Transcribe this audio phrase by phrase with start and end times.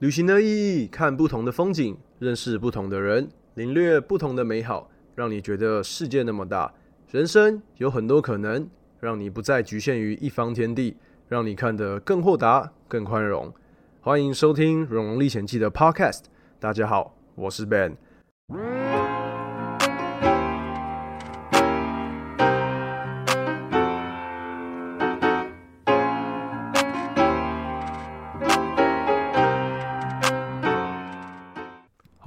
[0.00, 6.72] 旅行的意义，看不同的风景，认识不同的人，领略不同的美好，让你觉得世界那么大，
[7.10, 8.66] 人生有很多可能，
[8.98, 10.96] 让你不再局限于一方天地，
[11.28, 13.52] 让你看得更豁达、更宽容。
[14.00, 16.22] 欢迎收听《荣荣历险记》的 Podcast。
[16.58, 17.98] 大家好，我是 Ben。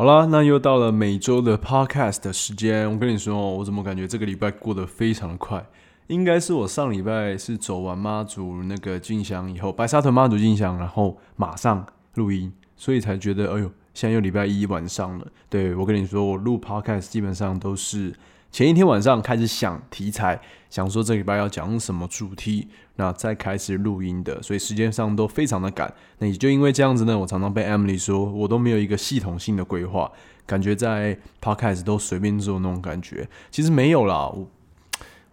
[0.04, 2.92] 好啦，那又到了每周的 podcast 的时间。
[2.92, 5.66] 我跟你说，我怎么感觉这个礼拜过得非常的快？
[6.08, 11.86] 应该是我上礼拜是走完妈祖那个进香以后，白沙屯妈祖进香，然后马上
[12.16, 15.26] 录音，所以才觉得，哎呦，现在又礼拜一晚上了。
[15.48, 18.14] 对我跟你说，我录 podcast 基本上都是。
[18.54, 20.40] 前一天晚上开始想题材，
[20.70, 22.68] 想说这礼拜要讲什么主题，
[22.98, 25.92] 那再开始录音的，所以时间上都非常的赶。
[26.20, 30.12] 那也就因为这样子呢，我常常被 Emily 说我都没有一个系统性的规划，
[30.46, 33.28] 感觉在 Podcast 都随便做那种感觉。
[33.50, 34.48] 其实没有啦，我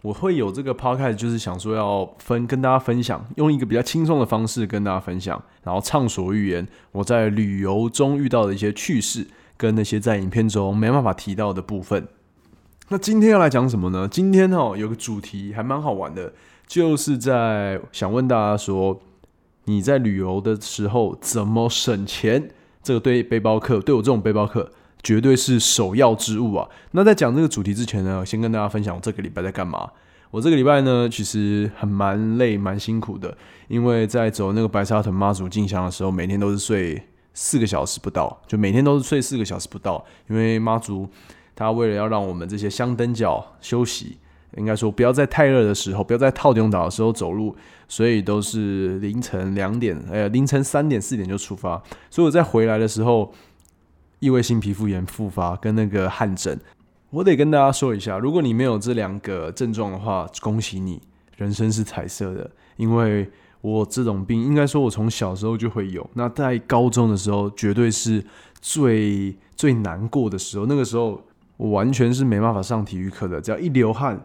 [0.01, 12.07] 我会有这个 Podcast，就是想说要分跟大家分享，用一个比较轻松的方式跟大家分享，然后畅所欲言我在旅游中遇到的一些趣事，跟那些在影片中没办法提到的部分。
[12.91, 14.05] 那今天要来讲什么呢？
[14.05, 16.33] 今天哦有个主题还蛮好玩的，
[16.67, 18.99] 就是在想问大家说，
[19.63, 22.49] 你在旅游的时候怎么省钱？
[22.83, 24.69] 这个对背包客，对我这种背包客
[25.01, 26.67] 绝对是首要之物啊。
[26.91, 29.89] 那在讲这个主题之前呢，先跟大家分享我这个礼拜在干嘛。
[30.29, 33.37] 我这个礼拜呢，其实很蛮累、蛮辛苦的，
[33.69, 37.01] 因为在走那个白沙屯妈祖进香的时候，每天都是睡
[37.33, 41.07] 四个小时不到，就每天都是睡四个小时不到，因为妈祖。
[41.61, 44.17] 他为了要让我们这些香灯脚休息，
[44.57, 47.55] 应该说不要在太热的时候，不要在套顶岛的时候走路，
[47.87, 51.79] 所以都是凌晨两点，呃，凌晨三点四点就出发。
[52.09, 53.31] 所以我在回来的时候，
[54.17, 56.59] 异位性皮肤炎复发跟那个汗疹，
[57.11, 60.99] 我得跟大家说一下，如果你没有这两个症状的话，恭喜你，
[61.37, 62.49] 人生是彩色的。
[62.75, 63.29] 因为
[63.61, 66.09] 我这种病，应该说我从小时候就会有。
[66.15, 68.25] 那在高中的时候，绝对是
[68.59, 71.21] 最最难过的时候，那个时候。
[71.61, 74.19] 我完全是没办法上体育课的，只要一流汗，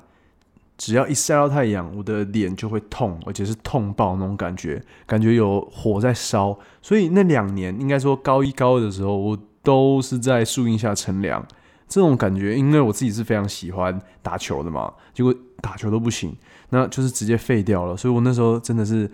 [0.79, 6.59] 只要一晒到太阳，我的脸就会痛，而且是痛爆那种感觉，感觉有火在烧。
[6.81, 11.47] 所以那两年，应该说高一高二的时候，我都是在树荫下乘凉。
[11.87, 16.35] 这种感觉，因为我自己是非常喜欢打球的嘛，结果打球都不行，
[16.71, 17.95] 那就是直接废掉了。
[17.95, 19.11] 所以我那时候真的是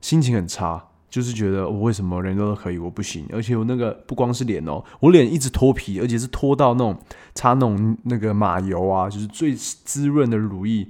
[0.00, 0.80] 心情很差。
[1.14, 3.24] 就是觉得我为什么人都可以，我不行。
[3.32, 6.98] 而且我那个不光是脸哦，我脸一直脱皮，而且是脱到那种
[7.36, 10.88] 擦那种那个马油啊，就是最滋润的乳液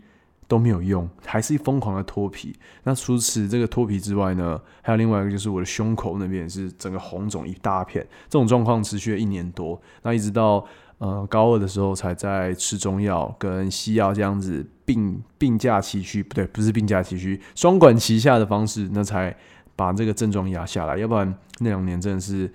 [0.48, 2.56] 都没有用，还是疯狂的脱皮。
[2.84, 8.02] 那除此这个脱皮之外呢，还有另外一个就是我的胸口那边是整个红肿一大片。
[8.30, 10.64] 这种状况持续了一年多，那一直到
[10.96, 19.36] 呃高二的时候才在吃中药跟西药这样子并并驾齐驱，不对，不是并驾齐驱，双管齐下的方式，那才。
[19.76, 22.52] 把这个症状压下来，要不然那两年真的是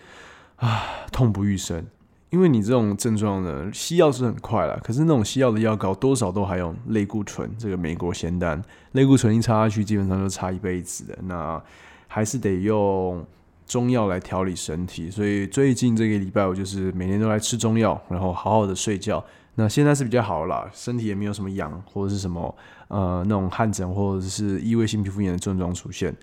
[0.58, 1.86] 啊痛不欲生。
[2.30, 11.18] 因为你这种症状呢，西药是很快了，可是那种西药的药膏多少都还有类固醇，这个美国仙丹类固醇一插下去，基本上就插一辈子的。
[11.24, 11.60] 那
[12.08, 13.26] 还是得用
[13.66, 19.26] 中药来调理身体，所以最近这个礼拜我就是每天都来吃中药，然后好好的睡觉。
[19.56, 22.56] 那现在是比较好了，身体也没有什么痒或者是什么
[22.90, 26.16] 呃那种汗疹或者是异位性皮肤炎的症状出现。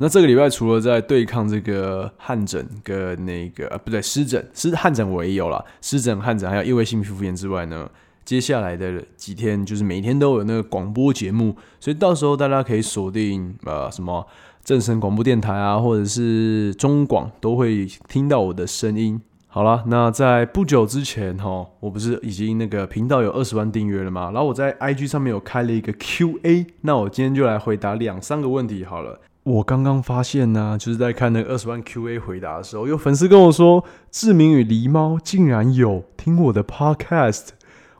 [0.00, 7.90] 那这个礼拜除了在对抗这个汗疹跟那个呃不对湿疹，湿汗疹我也有了，湿疹汗疹还有异位性皮肤炎之外呢，
[8.24, 14.24] 接下来的几天就是每天都有那个广播节目，所以到时候大家可以锁定呃什么
[14.62, 19.20] 正声广播电台啊，或者是中广都会听到我的声音。
[19.48, 24.30] 好了，那在不久之前哈，我不是已经那个频道有二十万订阅了吗？
[24.32, 29.18] 然后我在 IG 上面有开了一个 QA，那我今天就来回答两三个问题好了。
[29.48, 37.46] 我刚刚发现呢，就是在看那个二十万 Q&A 回答的时候，有粉丝跟我说，志明与狸猫竟然有听我的 Podcast，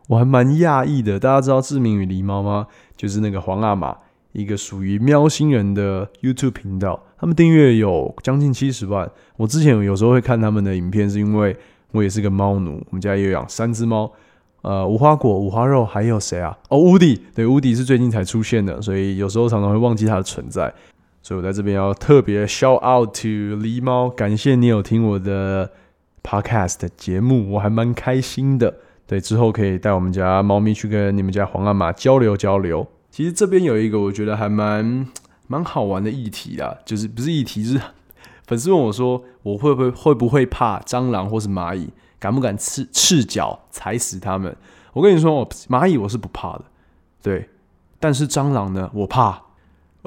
[0.08, 1.18] 我还蛮讶异的。
[1.18, 2.66] 大家知道志明与狸猫吗？
[2.98, 3.96] 就是那个皇阿玛，
[4.32, 9.10] 一个属于喵星人的 YouTube 频道，他们订阅有将近七十万。
[9.38, 11.56] 我之前有时候会看他们的影片，是因为
[11.92, 14.12] 我也是个猫奴，我们家也有养三只猫，
[14.60, 16.54] 呃，无花果、五花肉，还有谁啊？
[16.68, 20.70] 哦，乌迪，对，乌迪是最近才出现的，所以有时候常常会忘记它的存在。
[21.28, 23.28] 所以我在这边要特别 shout out to
[23.62, 25.70] 狸猫，感谢你有听我的
[26.22, 28.74] podcast 节目，我还蛮开心的。
[29.06, 32.88] 对，之后可以带我们家猫咪去跟你们家皇阿玛交流交流。
[33.10, 35.06] 其实这边有一个我觉得还蛮
[35.48, 37.78] 蛮好玩的议题啊，就是不是议题，是
[38.46, 41.90] 粉丝问我说，我会不会会不会怕蟑螂或是蚂蚁？
[42.18, 44.56] 敢不敢赤赤脚踩死它们？
[44.94, 46.64] 我跟你说，我蚂蚁我是不怕的，
[47.22, 47.50] 对，
[48.00, 49.42] 但是蟑螂呢，我怕，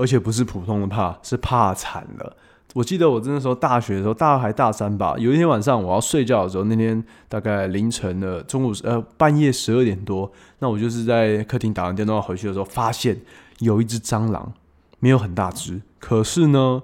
[0.01, 2.35] 而且不是普通的怕，是怕惨了。
[2.73, 5.13] 我记得我那时候大学的时候，大二还大三吧。
[5.17, 13.19] 有一天晚上我要睡觉的时候，那天大概凌晨的中午呃半夜十二点多，那我就是在客厅打完电话回去的时候，发现
[13.59, 14.53] 有一只蟑螂，
[14.99, 16.81] 没有很大只，可是呢，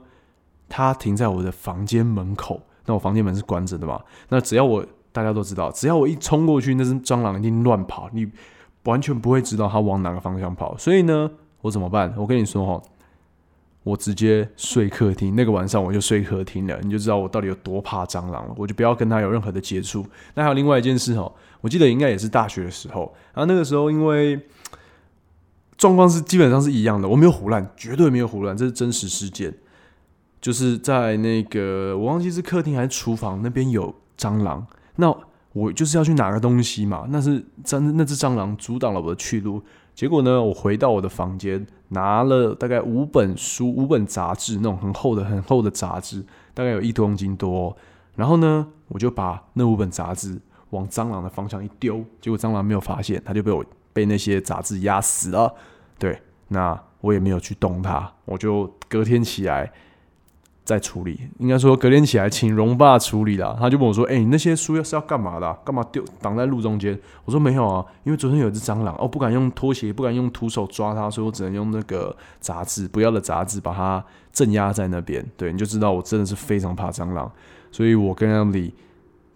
[0.68, 2.62] 它停在我的房间门口。
[2.86, 4.02] 那我房间门是关着的嘛？
[4.30, 8.30] 那只要我大家都知道，只要我一冲过去，那只蟑螂一定乱跑，你
[8.84, 10.78] 完全不会知道它往哪个方向跑。
[10.78, 11.32] 所以呢，
[11.62, 12.14] 我怎么办？
[12.18, 12.84] 我跟你说哈。
[13.88, 18.54] 我直接睡客厅，那个晚上我就睡客厅了，你就知道我到底有多怕蟑螂了。
[18.58, 20.06] 我就不要跟他有任何的接触。
[20.36, 21.32] 那还有另外一件事哦，
[21.62, 24.38] 我记得应该也是大学的时候，然后那个时候因为
[25.78, 29.54] 状况是基本上是一样的，我没有胡乱，绝对没有胡乱，这是真实事件。
[30.42, 34.68] 就是在那个我忘记是客厅还是厨房那边有蟑螂，
[34.98, 35.16] 那
[35.54, 39.64] 我就是要去拿个东西嘛，那是真那只蟑螂阻挡了我的去路。
[39.98, 46.24] 结果呢，我回到我的房间，拿了大概五本书、五本杂志，那种很厚的、很厚的杂志，
[46.54, 47.76] 大概有一公斤多。
[48.16, 50.40] 然后呢，我就把那五本杂志
[50.70, 55.52] 往蟑螂的方向一丢，结果蟑螂没有发现，它就被我被那些杂志压死了。
[55.98, 59.74] 对，那我也没有去动它，我就隔天起来。
[60.68, 63.56] 在处理，应该说隔天起来请荣爸处理了。
[63.58, 65.54] 他就问我说：“哎，你那些书要是要干嘛的？
[65.64, 74.04] 干嘛丢挡在路中间？”我说：“没有啊，因为昨天有一只蟑螂，哦，不敢用拖鞋，不敢用徒手抓它，所以我只能用那个杂志，不要的杂志把它
[74.34, 75.26] 镇压在那边。
[75.38, 77.32] 对，你就知道我真的是非常怕蟑螂，
[77.72, 78.74] 所以我跟 Emily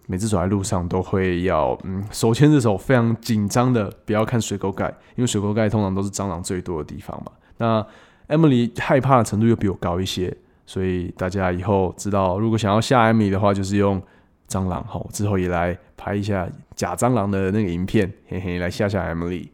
[0.06, 7.32] 每次走在路上都会要嗯手牵着手，非常紧张的不要看水沟盖，因为水沟盖通常都是蟑螂最多的地方嘛。
[7.56, 7.86] 那
[8.28, 14.00] Emily 害怕的程度又比我高一些。”所以大家以后知道，如果想要下艾米的话，就是用
[14.48, 14.82] 蟑螂。
[14.84, 19.48] 好，之后也来拍一下假蟑螂的那个影片，嘿嘿，来吓吓 Emily。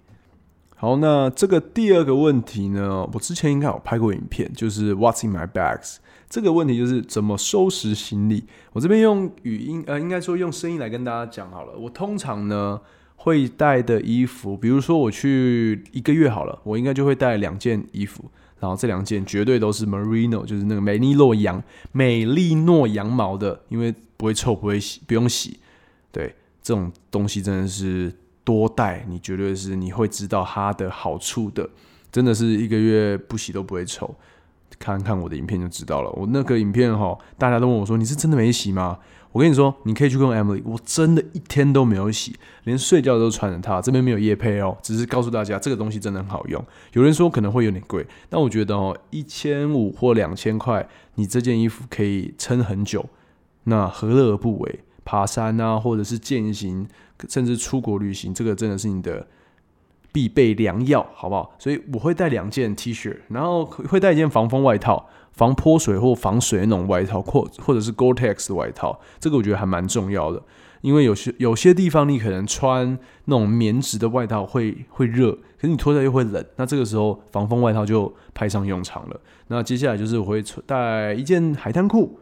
[0.77, 5.97] 好，那这个第二个问题呢，我之前应该有拍过影片，就是 What's in my bags？
[6.29, 8.45] 这个问题就是怎么收拾行李。
[8.73, 11.77] 我这边用语音，呃，应该说用声音来跟大家讲好了。
[11.77, 12.81] 我通常呢
[13.17, 18.31] 会带的衣服，比如说我去一个月好了，我应该就会带两件衣服。
[18.61, 21.63] 然后这两件绝对都是 Merino，就是那个美利诺羊、
[21.93, 25.59] 美利诺羊毛的，因为不会臭，不会洗，不用洗。
[26.11, 28.13] 对，这种东西真的是
[28.45, 31.69] 多带，你绝对是你会知道它的好处的，
[32.11, 34.15] 真的是一个月不洗都不会臭。
[34.79, 36.11] 看看我的影片就知道了。
[36.13, 38.99] 我那个影片哈，大家都问我说：“你是真的没洗吗？”
[39.33, 42.35] 我跟你说，你可以去用 Emily，我真的一天都没有洗，
[42.65, 43.81] 连睡觉都穿着它。
[43.81, 46.65] 这边没有夜配哦，只是告诉大家这个东西真的很好用。
[46.93, 53.05] 有人说可能会有点贵，但我觉得哦，一千五或两千块，你这件衣服可以撑很久，
[53.65, 54.81] 那何乐而不为？
[55.05, 56.87] 爬山啊，或者是健行，
[57.29, 59.27] 甚至出国旅行，这个真的是你的。
[60.13, 61.55] 必备良药，好不好？
[61.59, 69.01] 所以我会带两件 T 恤，然后会带一件防风外套，防泼水或防水那种外套，或或者是 Gore-Tex 的外套。
[69.21, 70.43] 这个我觉得还蛮重要的，
[70.81, 79.21] 因为有些有些地方你可能穿那种棉质的外套会会热，可是你脱掉又会冷，那这个时候防风外套就派上用场了。
[79.49, 82.19] 那接下来就是我会穿带一件海滩裤。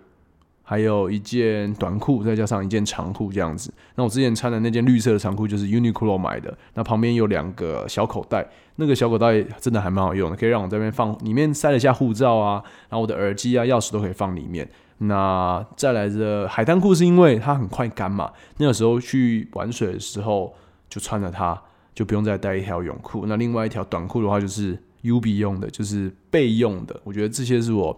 [0.68, 3.72] 还有一件短裤，再加上一件长裤这样子。
[3.94, 6.52] 那我之前穿的那件绿色的长裤就是 Uniqlo 买的。
[6.74, 14.68] 那旁边有两个小口袋，那个小口袋真的还蛮好用的，可以让我这边放，里面塞了一下护照啊，然后我的耳机啊、钥匙都可以放里面。
[14.98, 20.52] 那再来的海滩裤是因为它很快干嘛，那个时候去玩水的时候
[20.90, 21.56] 就穿着它，
[21.94, 23.24] 就不用再带一条泳裤。
[23.26, 27.00] 那另外一条短裤的话就是 UB 用的，就是备用的。
[27.04, 27.96] 我觉得这些是我。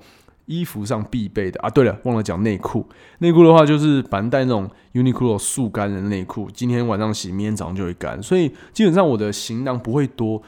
[0.48, 2.84] 衣服上必备的啊，对了，忘了讲内裤。
[3.18, 8.20] 内裤的话，就是反正带那种 Uniqlo 速干的内裤，今天晚上洗，明天早上就会干。
[8.22, 10.42] 所以基本上我的行囊不会多。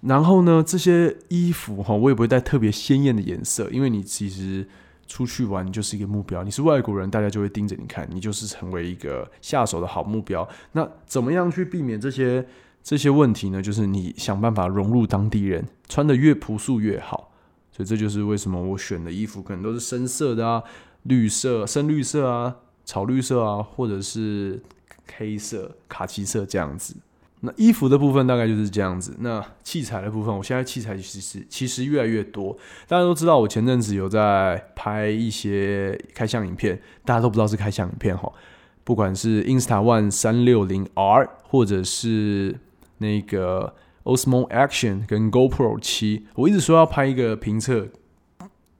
[0.00, 4.66] 然后呢，这些衣服哈，我也不会带特别鲜艳的颜色，因为你其实
[5.06, 6.42] 出去玩就是一个目标。
[6.42, 10.48] 你是外国人，大家就会盯着你看，你就是成为一个下手的好目标。
[10.72, 12.44] 那怎么样去避免这些
[12.82, 13.62] 这些问题呢？
[13.62, 17.32] 就是你想办法融入当地人，穿的越朴素越好。
[17.78, 20.60] 所以这就是为什么我选的衣服可能都是深色的啊，
[21.04, 24.60] 绿色、深绿色啊、草绿色啊，或者是
[25.16, 26.96] 黑色、卡其色这样子。
[27.38, 29.14] 那衣服的部分大概就是这样子。
[29.20, 32.58] 那器材的部分，我现在器材其实其实越来越多。
[32.88, 38.32] 大家都知道，我前阵子有在拍一些开箱影片，大家都不知道是开箱影片哈。
[38.82, 42.58] 不管是 Insta One 三六零 R，或者是
[42.98, 43.72] 那个。
[44.04, 47.86] Osmo Action 跟 GoPro 七，我一直说要拍一个评测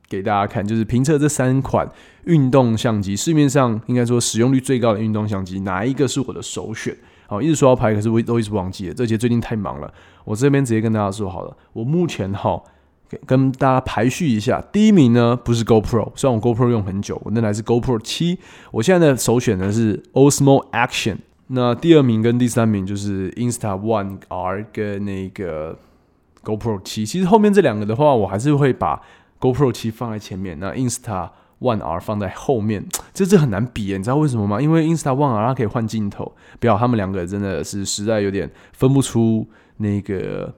[0.09, 1.87] 给大家看，就是评测这三款
[2.25, 6.97] 运动相机，市面上应该说使用率最高的运动相机，哪一个是我的首选？
[7.27, 8.95] 好，一直说要拍，可是我都一直忘记了。
[8.95, 9.93] 这节最近太忙了，
[10.25, 12.63] 我这边直接跟大家说好了，我目前哈
[13.27, 18.39] 跟大家排序一下，第一名呢不是 GoPro，虽然我 GoPro 用很久，我那台是 GoPro 七，
[18.71, 21.19] 我现在的首选呢是 Osmo Action。
[21.51, 25.79] 那第二名跟第三名就是 Insta One R 跟那个
[26.45, 27.07] GoPro 七。
[27.07, 29.01] 其实后面这两个的话，我还是会把
[29.41, 32.87] GoPro 七放在前面，那 Insta One R 放在后面。
[33.15, 34.61] 这这很难比，你知道为什么吗？
[34.61, 39.47] 因为 Insta One R 它可以换镜头，不要他们两个真的是实在有点分不出
[39.79, 40.55] 那个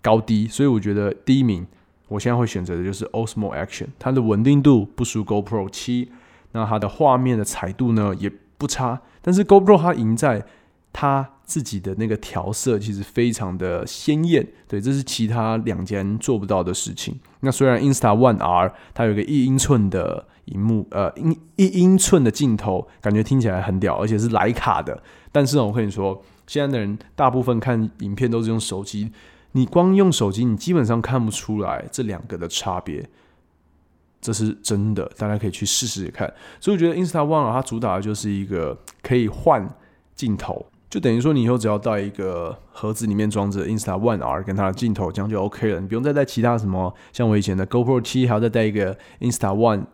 [0.00, 1.66] 高低，所以我觉得第一名
[2.08, 6.10] 我现在会选择的就是 Osmo Action，它的稳定度不输 GoPro 七，
[6.52, 8.32] 那它的画面的彩度呢也。
[8.58, 10.44] 不差，但是 GoPro 它赢在
[10.92, 14.46] 它自己的那个调色，其实非常的鲜艳。
[14.68, 17.18] 对，这是其他两间做不到的事情。
[17.40, 25.02] 那虽然 Insta One R 它有个一英寸的荧幕，呃，一一英寸的镜头，感觉听起来很屌，而且是徕卡的。
[25.30, 29.10] 但是呢我跟你说，现在的人大部分看影片都是用手机，
[29.52, 33.08] 你光用手机，你基本上看不出来这两个的差别。
[34.22, 36.32] 这是真的，大家可以去试试看。
[36.60, 39.68] 所以我觉得 Insta One 它主打的就是一个可以换
[40.14, 45.80] 镜头，就等于说你以后只要带一个盒子，里面装着 Insta One R 跟它的镜头，这样就 OK 了。
[45.80, 49.86] 你不用再带其他什么，像我以前的 GoPro 七，还要再带一个 Insta One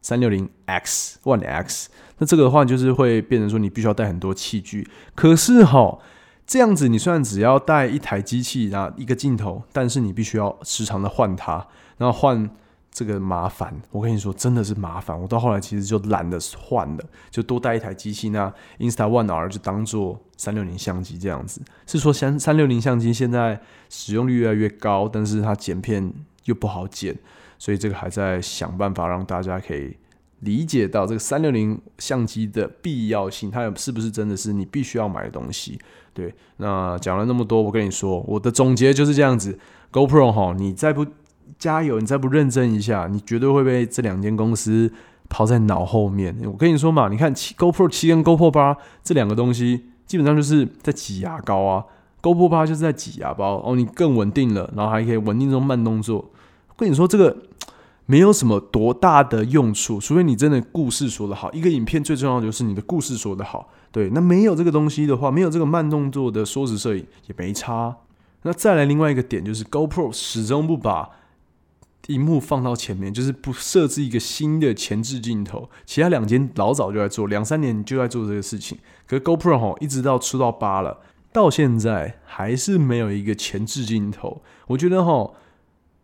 [0.00, 1.88] 三六零 X One X。
[2.18, 4.88] 那这个的话，就是会变成说你必须要带很多器具。
[5.14, 6.00] 可是哈，
[6.44, 11.64] 这样子你虽然只要带一台机器，然后一个镜头，但是你必须要时常的换它，
[11.98, 12.50] 然后换。
[12.92, 15.18] 这个麻烦，我跟你说，真的是麻烦。
[15.18, 18.28] 我到后来其实就懒得换了，就多带一台机器。
[18.28, 21.62] 那 Insta One R 就当做三六零相机这样子。
[21.86, 23.58] 是说三三六零相机现在
[23.88, 26.12] 使用率越来越高，但是它剪片
[26.44, 27.18] 又不好剪，
[27.58, 29.96] 所以这个还在想办法让大家可以
[30.40, 35.78] 理解到这个三六零相机的必要性，它是不是真的是你必须要买的东西？
[36.12, 39.58] 对，那讲了那么多，我跟你说，我的总结就是这样子。
[39.90, 41.06] GoPro 哈，你再不。
[41.58, 42.00] 加油！
[42.00, 44.92] 你再不认真一下，你绝对会被这两间公司
[45.28, 46.36] 抛在脑后面。
[46.44, 51.84] 我跟你说嘛，你看七 GoPro 七跟 GoPro 八这两个东西，基本上就是在挤牙膏啊。
[52.20, 56.30] GoPro 八就是在挤牙膏哦，你更稳定了，然后还可以稳定这种慢动作。
[56.76, 57.36] 跟你说，这个
[58.06, 61.52] 没有什么多大的用处，除非你真的故事说得好。
[61.52, 63.68] 一个影片最重要的就是你的故事说得好。
[63.90, 67.94] 对，那没有这个东西的话，没有这个慢动作的缩时摄影也没差。
[68.42, 71.08] 那再来另外一个点就是 GoPro 始终不把
[72.08, 75.70] 荧幕放到前面，就是不设置一个新的前置镜头。
[75.86, 78.76] 其他两间老早就在做，两三年就在做这个事情。
[79.06, 81.00] 可是 GoPro 哈，一直到出到八了，
[81.32, 84.42] 到现在还是没有一个前置镜头。
[84.66, 85.30] 我觉得哈，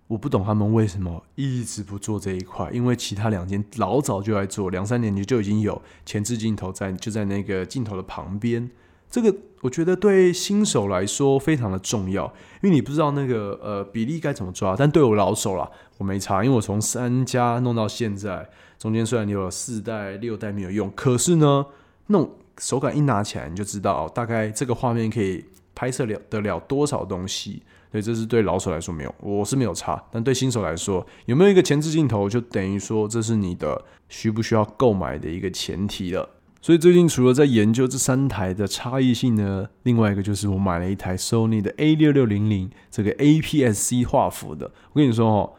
[0.07, 8.71] 我不懂他们为什么一直不做这一块，因为其他两间老早就在做，两三年就就已经有前置镜头在，就在那个镜头的旁边。
[9.11, 12.27] 这个我觉得对新手来说非常的重要，
[12.63, 14.77] 因为你不知道那个呃比例该怎么抓。
[14.77, 18.49] 但对我老手了，我没差，因为我从三加弄到现在，
[18.79, 21.67] 中间虽然有了四代、六代没有用，可是呢，
[22.07, 27.63] 那种手感一拿起来，你就知道大概这个画面可以拍摄了得了多少东西。
[27.91, 30.01] 所以这是对老手来说没有，我是没有差。
[30.13, 36.29] 但对新手来说，有没有一个前置镜头，就等于说这是你的需不需要购买的一个前提了。
[36.69, 44.71] 所以最近除了在研究这三台的差异性呢，另外一个就是我买了一台 Sony 的 A 六六零零这个 APS-C 画幅的。
[44.93, 45.53] 我跟你说哦，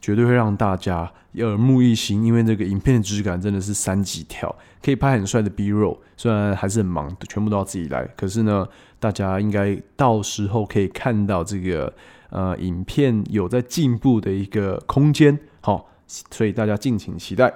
[0.00, 5.98] 绝对会让大家耳目一新，因为这个影片的质感真的是三级跳，可以拍很帅的 B roll。
[6.16, 8.66] 虽然还是很忙，全部都要自己来，可是呢，
[8.98, 11.92] 大家应该到时候可以看到这个
[12.30, 15.38] 呃影片有在进步的一个空间。
[15.60, 17.52] 好，所以大家敬请期待。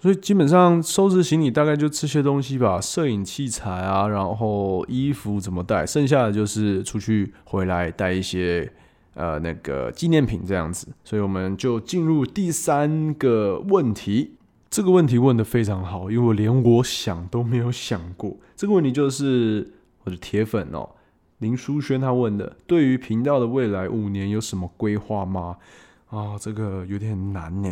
[0.00, 8.72] 所以基本上收拾行李大概就这些东西吧，摄影器材啊，然后衣服怎么带，剩下的就是出去回来带一些
[9.12, 10.88] 呃那个纪念品这样子。
[11.04, 14.36] 所以我们就进入第三个问题。
[14.70, 18.34] 这个问题问的非常好，因为我连我想都没有想过。
[18.56, 19.70] 这个问题就是
[20.04, 20.88] 我的铁粉哦，
[21.38, 25.56] 林书轩他问的，对于频道的未来五年有什么规划吗？
[26.08, 27.68] 啊，这个有点难呢。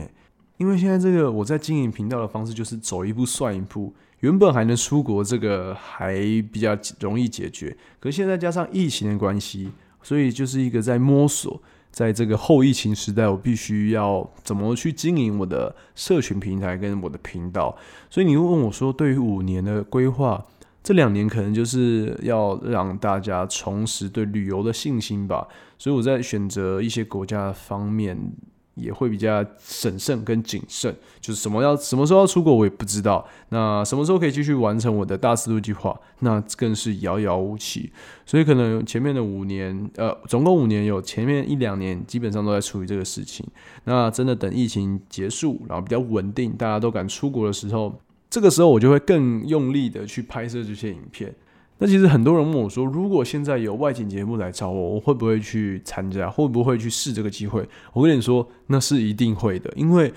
[0.58, 6.14] 因为现在这个我在经营频道的方式就是走一步算一步，原本还能出国，这个还
[6.52, 7.76] 比较容易解决。
[8.00, 9.70] 可现在加上疫情的关系，
[10.02, 11.62] 所以就是一个在摸索，
[11.92, 17.76] 在这个后疫情时代，我必须要怎么去经营我的社群平台跟我的频道。
[18.10, 20.44] 所以你会问我说，对于五年的规划，
[20.82, 25.46] 这两年可能就是要让大家重拾对旅游的信心吧。
[25.78, 28.32] 所以我在选择一些国家方面。
[28.78, 30.94] 也会比较审慎跟谨慎。
[31.20, 33.26] 就是什么要什么时候要出国，我也不知道。
[33.50, 37.90] 那什么时候可以继续完成我的大思路计划，那更是遥遥无期。
[38.24, 43.44] 所以可能前面的五年，呃，总共五年有前面一两年基本上都在处理这个事情。
[43.84, 51.34] 那真的等疫情结束，然后比较稳定，大家都敢出国的时候，这个时候我就会更用力的去拍摄这些影片。
[51.80, 56.28] 那其实很多人问我说，如果现在有外景节目来找我，我会不会去参加？
[56.28, 57.68] 会不会去试这个机会？
[57.92, 60.12] 我跟你说，那是一定会的，因为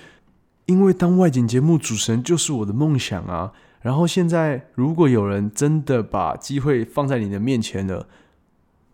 [0.65, 3.51] 因为当外景节目主持人就是我的梦想啊。
[3.81, 8.07] 然后现在如果有人真的把机会放在你的面前了，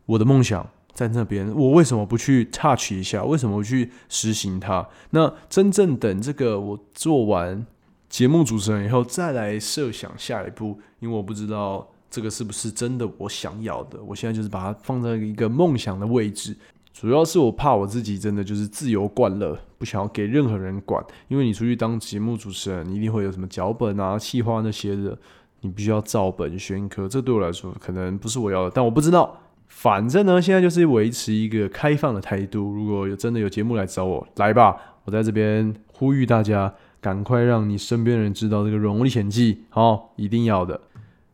[0.05, 3.23] 我的梦想在那边，我为什么不去 touch 一下？
[3.23, 4.89] 为什么不去实行它？
[5.11, 7.65] 那真正等这个我做完
[8.09, 11.87] 节目主持人以后，再来设想下一步，因为我不知道。
[12.09, 14.01] 这个是不是真的我想要的？
[14.03, 16.55] 我现在就是把它放在一个梦想的位置，
[16.93, 21.03] 主要是我怕我自己真的就是自由惯了，不想要给任何人管。
[21.27, 25.17] 因为你出去当节目主持人，你一定会有什么脚本啊、企划那些的，
[25.61, 27.07] 你必须要照本宣科。
[27.07, 29.39] 这对我来说可能不是我要的，但我不知道。
[29.67, 32.71] 反正呢，现在就是维持一个开放的态度。
[32.71, 34.75] 如果有真的有节目来找我，来吧！
[35.03, 40.79] 我在这边呼吁大家，赶快让你身边的人知道这个《荣历险记》，好，一定要的。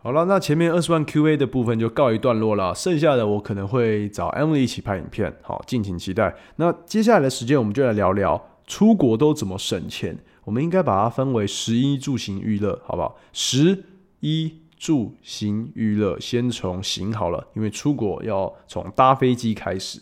[0.04, 6.36] 好了，那前面二十万 Q&A 的部分就告一段落了，剩下的我可能会找 Emily 一起拍影片，好，敬请期待。
[6.58, 10.18] 那接下来的时间，我们就来聊聊出国都怎么省钱。
[10.44, 13.18] 我们应该把它分为十一住行娱乐，好不好？
[13.32, 13.86] 十
[14.20, 20.02] 一住行娱乐，先从行好了，因为出国要从搭飞机开始。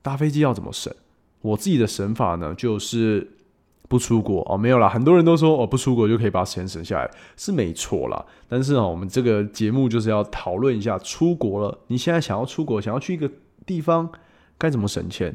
[0.00, 0.90] 搭飞机要怎么省？
[1.42, 3.32] 我自己的省法呢，就是。
[3.90, 4.88] 不出国哦，没有啦。
[4.88, 8.24] 很多人都说哦，不出国就可以把钱省下来，是没错啦。
[8.48, 11.76] 但是啊，我们这个节目就是要讨论一下出国了。
[11.88, 13.28] 你现在想要出国，想要去一个
[13.66, 14.08] 地方，
[14.56, 15.34] 该怎么省钱？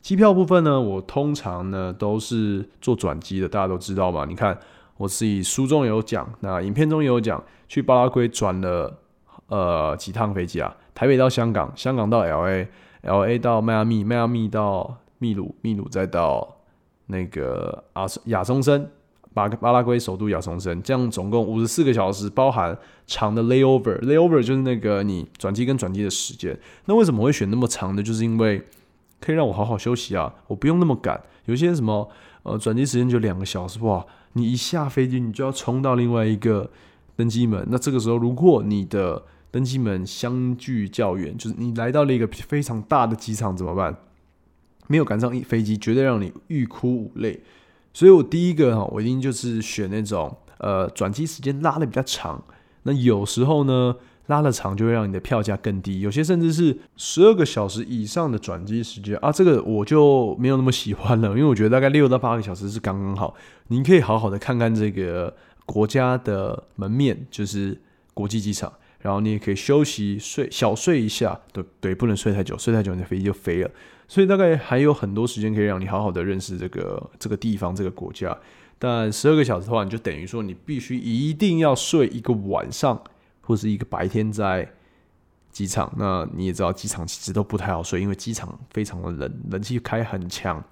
[0.00, 4.24] 机票部分呢，我通常呢都是做转机的，大家都知道嘛。
[4.26, 4.56] 你看，
[4.96, 8.96] 我自己书中有讲，那影片中也有讲，去巴拉圭转了
[9.48, 16.58] 呃几趟飞机啊，台北到香港，香港到 L A，L A 到迈阿密，迈阿密到秘鲁，秘鲁再到。
[17.06, 18.88] 那个阿亚松森，
[19.34, 26.58] 巴巴拉圭首都亚松森，这样总共五十四个小时，包含长的 layover，layover 就是那个你转机跟转机的时间。
[26.84, 28.02] 那为什么会选那么长的？
[28.02, 28.62] 就是因为
[29.20, 31.20] 可以让我好好休息啊，我不用那么赶。
[31.46, 32.08] 有些什么
[32.44, 36.70] 呃转机时间就两个小时，哇，你一下飞机你就要冲到另外一个
[37.16, 37.66] 登机门。
[37.70, 43.96] 那这个时候如果你的登机门相距较远，就是你来到了一个非常大的机场怎么办？
[44.92, 47.40] 没有赶上飞机，绝对让你欲哭无泪。
[47.94, 52.44] 所以我第一个哈，我一定就是选那种呃转机时间拉的比较长。
[52.82, 63.34] 那有时候呢，拉的长就会让你的票价更低，有些甚至是十二个小时以上的转机时间啊，这个我就没有那么喜欢了，因为我觉得大概六到八个小时是刚刚好，
[63.68, 67.80] 你可以好好的看看这个国家的门面，就是
[68.12, 73.70] 国际机场，然后你也可以休息睡小睡一下，对对，不能睡太久，睡太久你的飞机就飞了。
[74.12, 78.36] 所以大概还有很多时间可以让你好好的认识这个这个地方这个国家，
[78.78, 83.02] 但十二个小时的话，你就等于说你必须一定要睡一个晚上
[83.40, 84.70] 或是一个白天在
[85.50, 85.90] 机场。
[85.96, 90.62] 那你也知道，机场其实都不太好睡，因为机场非常的冷，冷气开很强，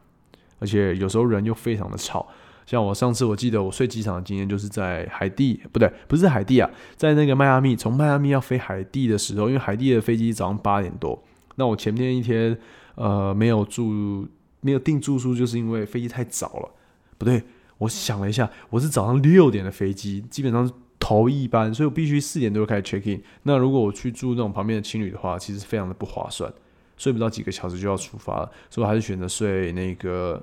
[0.59, 2.29] 而且有时候人又非常的吵。
[2.67, 11.25] 像我上次我记得我睡机场的经验，就是在海地，不对，不是海地啊，在那个迈阿密，从迈阿密要飞海地的时候，因为海地的飞机早上八点多，
[11.55, 12.59] 那我前天一天。
[13.01, 14.29] 呃，没有住，
[14.61, 16.71] 没有订住宿，就是因为飞机太早了。
[17.17, 17.43] 不对，
[17.79, 23.23] 我想了一下，我是早上六点的飞机，基本上是头一班，所以我必须四点多开始 check in。
[23.45, 26.53] 那如果我去住那种旁边的青旅的话，其实非常的不划算，
[26.99, 30.43] 睡不到几个小时就要出发了，所以我还是选择睡那个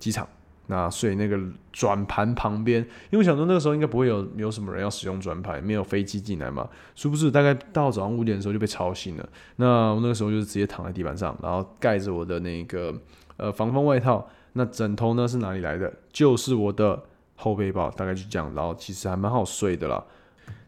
[0.00, 0.26] 机场。
[0.70, 1.36] 那睡那个
[1.72, 2.80] 转盘旁边，
[3.10, 6.66] 因为我想说那个时候应该不会有有什么人要使用转盘，没有飞机进来嘛。
[6.94, 9.28] 殊不知大概到早上五点的时候就被吵醒了。
[9.56, 12.94] 那我那个时候就是直接躺在地板上，然后盖着我的那个
[13.36, 14.26] 呃防风外套。
[14.52, 15.92] 那枕头呢是哪里来的？
[16.12, 17.02] 就是我的
[17.34, 18.52] 后背包，大概就这样。
[18.54, 20.04] 然后其实还蛮好睡的啦。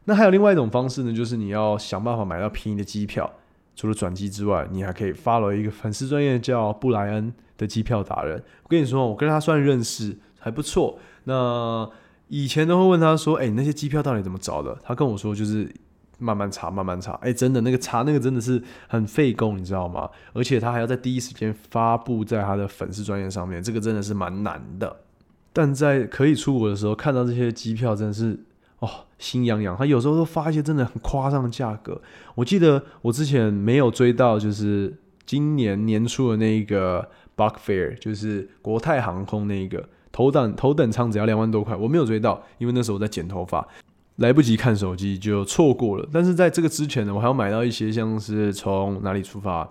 [0.05, 3.31] 那还有另外一种方式呢，就是你要想办法买到便宜的机票。
[3.75, 7.33] 除了转机之外，你还可以 follow 一个粉丝专业叫布莱恩
[7.63, 8.37] 的机票达人。
[8.63, 10.99] 我跟你说，我跟他算认识，还不错。
[11.25, 11.89] 那
[12.29, 15.73] 以前都会问他说：“哎，那些机票到底怎么找的？”他跟我说，就是
[16.19, 17.13] 慢慢查，慢慢查。
[17.23, 20.11] 哎，真的，那个查那个真的是很费工，你知道吗？
[20.33, 24.97] 而且他还要在第一时间发布在他的粉丝专业上面，这个真的是蛮难的。
[25.53, 28.39] 但在可以出国的时候，看到这些机票，真的是。
[28.81, 29.77] 哦，心痒痒。
[29.77, 32.03] 他有时候都发一些真的很夸张的价格。
[32.35, 34.93] 我记得我之前没有追到，就是
[35.25, 37.09] 今年年初的那个
[37.43, 43.67] Buck Fair，就是国泰航空那个头等头等舱只要两万多块，我没有追到，因为那时候我在剪头发，
[44.17, 46.09] 来不及看手机就错过了。
[46.13, 49.69] 但是在这个之前呢，我还要买到一些像是从哪里出发，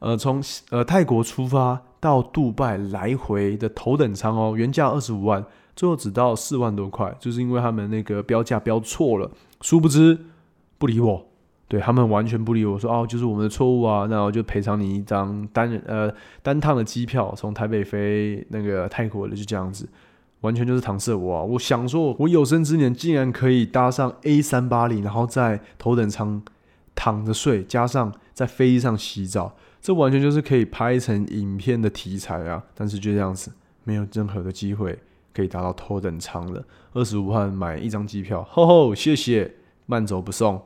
[0.00, 5.44] 呃，从呃泰国出发到杜拜来回的头等舱哦，原价二十五万，
[5.76, 10.18] 最后只到四万多块，就是因为他们那个标价标错了，殊不知
[10.76, 11.29] 不理我。
[11.70, 19.88] 对他们完全不理我，说哦，就是我们的错误啊，那我就赔偿你一张单人呃单趟的机票，从台北飞那个泰国的，就这样子，
[20.40, 21.42] 完全就是搪塞我啊！
[21.44, 26.42] 我想说，我有生之年竟然可以搭上 A 三八零，然后在头等舱
[26.96, 32.64] 躺着睡，加上在飞机上洗澡，这完全就是可以拍成影片的题材啊！
[32.74, 33.52] 但是就这样子，
[33.84, 34.98] 没有任何的机会
[35.32, 39.54] 可以达到头等舱了，二十五万买一张机票，吼吼，谢谢，
[39.86, 40.60] 慢走不送。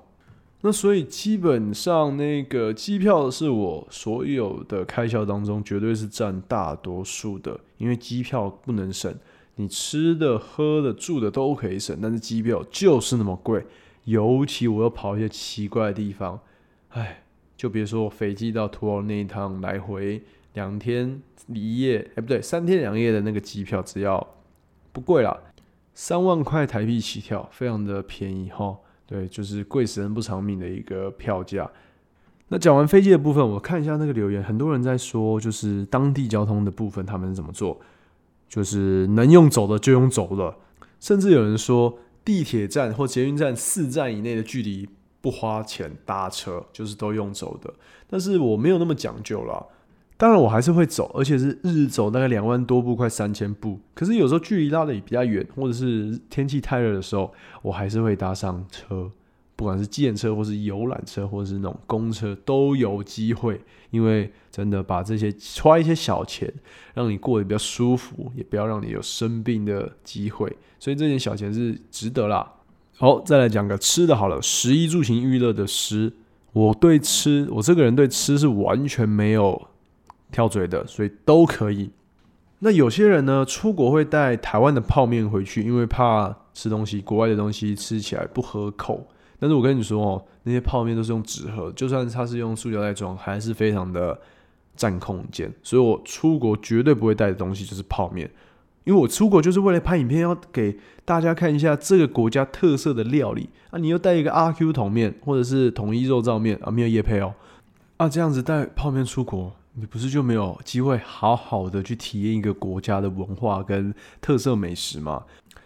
[0.66, 9.14] 那所以基本上那个机票是我所有的开销当中绝对是占大多数的，因为机票不能省，
[9.56, 13.66] 你吃的、喝的、住的都可以省，但是机票就是那么贵，
[14.04, 16.40] 尤其我要跑一些奇怪的地方，
[16.88, 17.24] 哎，
[17.58, 20.22] 就别说飞机到土耳那一趟来回
[20.54, 24.26] 两天一夜，哎不对，三天两夜的那个机票只要
[24.92, 25.38] 不贵啦，
[25.92, 28.78] 三万块台币起跳，非常的便宜哈。
[29.06, 31.70] 对，就是贵死人不偿命的一个票价。
[32.48, 37.80] 那讲完飞机的部分，我看一下那个留言，很多人在说，就是当地交通的部分他们怎么做，
[38.48, 40.54] 就是能用走的就用走的，
[41.00, 44.88] 甚至有人说地铁站或捷运站四站以内的距离
[45.20, 47.72] 不花钱搭车，就是都用走的。
[48.06, 49.66] 但是我没有那么讲究了。
[50.24, 53.78] 当然我还是会走，而且是日走大概两万多步，快三千步。
[53.92, 59.10] 可是有时候距离拉的也比较远，或者是天气太热的时候，我还是会搭上车，
[59.54, 63.60] 不管是电车或是游览车，或者是那种公车，都有机会。
[63.90, 65.30] 因为真的把这些
[65.62, 66.50] 花一些小钱，
[66.94, 72.50] 让你过得比较舒服，也不要让你有生病的机会，所以这点小钱是值得啦。
[72.96, 76.14] 好，再来讲个吃的好了，食衣住行娱乐的食，
[76.54, 79.68] 我对吃，我这个人对吃是完全没有。
[80.34, 81.90] 挑嘴的，所以都可以。
[82.58, 89.06] 那有些人呢，出国会带台湾的泡面回去，因为怕吃东西，国外的东西吃起来不合口。
[89.38, 94.18] 但是我跟你说哦，那些泡面都是用纸盒，就算它是用塑料袋装，还是非常的
[94.74, 95.52] 占空间。
[95.62, 98.28] 所以我出国绝对不会带的东西就是泡面，
[98.82, 103.78] 因为我出国就是为了拍影片，要给大家看一下这个国家特色的料理啊。
[103.78, 107.34] 你又带一个阿 Q 桶面，或者是统一肉燥面啊，没有叶配哦
[107.98, 109.54] 啊，这样子带泡面出国。
[109.76, 115.24] 你不是就没有机会好好的去体验一个国家的文化跟特色美食吗？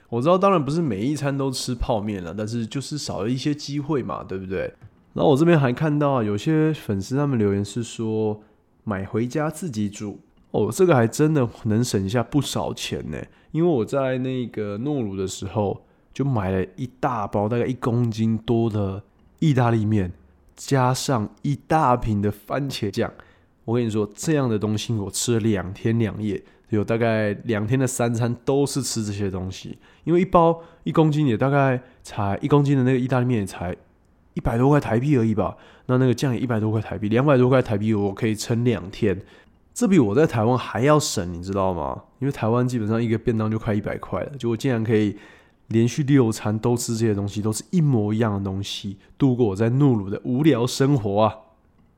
[0.08, 4.72] 我知道，当然不是每一餐都吃泡面了，但是就是少了一些机会嘛，对不对？
[5.12, 8.40] 然后我这边还看到有些粉丝他们留言是说
[8.84, 10.18] 买回家自己煮
[10.52, 13.18] 哦，这个还真的能省下不少钱呢。
[13.50, 19.02] 因为我在那个诺鲁的时候就买了一大包，大概一公斤多的
[19.40, 20.10] 意大利面，
[20.56, 23.12] 加上一大瓶的番茄酱。
[23.68, 29.76] 我跟你说，这样的东西我吃了两天两夜，有大概两天的三餐都是吃这些东西。
[30.04, 33.76] 因为一包一公斤也大概才一公斤的那个意大利面也才
[34.32, 35.54] 一百多块台币而已吧，
[35.84, 39.20] 那那个酱也一百多块台币，两百多块台币我可以撑两天，
[39.74, 42.04] 这比我在台湾还要省，你知道吗？
[42.20, 45.14] 因为台湾基本上一个便当就快一百块了，就我竟然可以
[45.66, 51.34] 连续六餐都吃这些东西，都是一模一样的东西，度过我在怒鲁的无聊生活啊！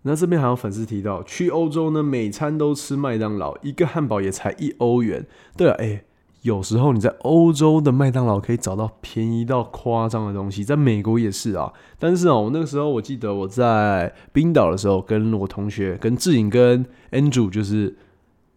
[0.02, 5.26] 那这边还有粉丝提到，去欧洲呢，每餐都吃麦当劳，一个汉堡也才一欧元。
[5.58, 6.02] 对了，哎，
[6.40, 11.70] 有时候你在欧洲的麦当劳可以找到便宜到夸张的东西，在美国也是啊。
[11.98, 17.94] 但是哦，我那个时候我记得我在冰岛的时候，跟我同学、跟志颖、跟 Andrew 就是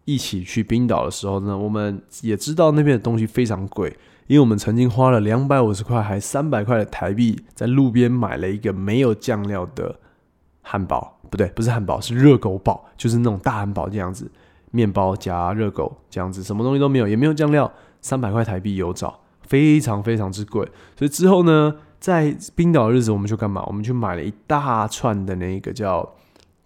[0.06, 3.94] 一起去冰岛的时候呢，我们也知道那边的东西非常贵，
[4.28, 9.96] 因为我们曾经花了两百五十块还三百块的台币，在路边买了一个没有酱料的。
[10.66, 14.30] 汉堡不对，不是汉堡，是热狗堡，就是那种大汉堡这样子，
[14.70, 20.68] 面包加热狗这样子，什么东西都没有，也没有酱料，三百块台币有找，非常非常之贵。
[20.96, 23.64] 所以之后呢，在冰岛的日子，我们就干嘛？
[23.66, 26.08] 我们去买了一大串的那个叫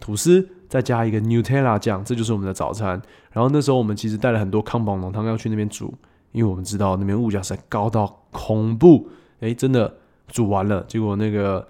[0.00, 3.00] 吐司，再加一个 Nutella 酱，这就是我们的早餐。
[3.32, 5.92] 然后那时候我们其实带了很多康宝浓汤要去那边煮，
[6.32, 9.08] 因为我们知道那边物价实在高到恐怖。
[9.40, 9.94] 诶，真的
[10.28, 11.66] 煮完了，结果那个。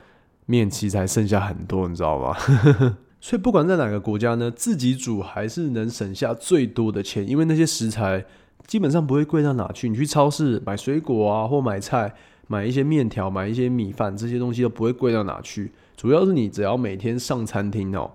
[0.50, 2.34] 面其实还剩下很多，你知道吗？
[3.20, 8.24] 所以不管在哪个国家呢，自己煮还是能省下最多的钱，因为那些食材
[8.66, 9.90] 基本上不会贵到哪去。
[9.90, 12.14] 你去超市买水果啊，或买菜、
[12.46, 15.72] 买一些面条、买一些米饭，这些东西都不会贵到哪去。
[15.96, 18.12] 主要是你只要每天上餐厅哦，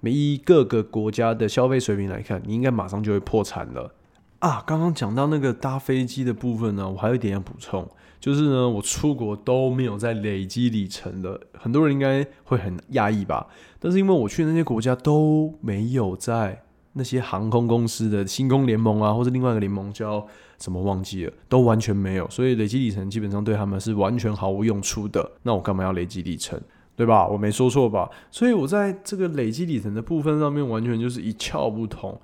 [0.00, 3.92] 每一各个国家的消费水平来看，你应该马上就会破产了
[4.38, 4.62] 啊！
[4.66, 7.88] 刚刚讲到那个搭飞机的部分呢，我还有一点要补充，
[8.24, 13.46] 就是呢，我出国都没有在累积里程的，很多人应该会很讶异吧？
[13.78, 16.62] 但是因为我去那些国家都没有在
[16.94, 20.26] 那些航空公司的星空联盟啊，或者另外一个联盟叫
[20.58, 25.32] 什么忘记了，都完全没有，所以累积里程基本上对他们是完全毫无用处的。
[25.42, 26.58] 那我干嘛要累积里程？
[26.96, 27.26] 对吧？
[27.26, 28.08] 我没说错吧？
[28.30, 32.18] 所以我在这个累积里程的部分上面，完全就是一窍不通。